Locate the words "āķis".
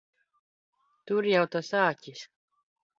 1.85-2.27